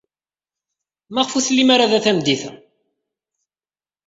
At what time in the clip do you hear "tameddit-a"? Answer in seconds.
2.05-2.51